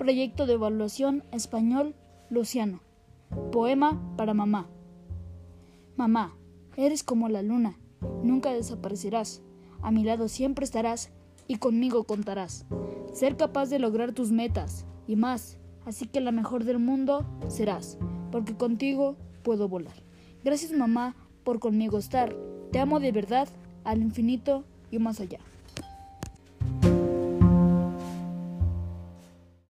Proyecto 0.00 0.46
de 0.46 0.54
Evaluación 0.54 1.24
Español 1.30 1.94
Luciano. 2.30 2.80
Poema 3.52 4.00
para 4.16 4.32
mamá. 4.32 4.66
Mamá, 5.94 6.34
eres 6.78 7.04
como 7.04 7.28
la 7.28 7.42
luna, 7.42 7.78
nunca 8.22 8.50
desaparecerás, 8.50 9.42
a 9.82 9.90
mi 9.90 10.02
lado 10.02 10.28
siempre 10.28 10.64
estarás 10.64 11.10
y 11.48 11.56
conmigo 11.56 12.04
contarás. 12.04 12.64
Ser 13.12 13.36
capaz 13.36 13.68
de 13.68 13.78
lograr 13.78 14.12
tus 14.12 14.32
metas 14.32 14.86
y 15.06 15.16
más, 15.16 15.58
así 15.84 16.06
que 16.06 16.22
la 16.22 16.32
mejor 16.32 16.64
del 16.64 16.78
mundo 16.78 17.26
serás, 17.48 17.98
porque 18.32 18.56
contigo 18.56 19.16
puedo 19.42 19.68
volar. 19.68 20.02
Gracias 20.42 20.72
mamá 20.72 21.14
por 21.44 21.58
conmigo 21.60 21.98
estar, 21.98 22.34
te 22.72 22.78
amo 22.78 23.00
de 23.00 23.12
verdad 23.12 23.48
al 23.84 24.00
infinito 24.00 24.64
y 24.90 24.98
más 24.98 25.20
allá. 25.20 25.40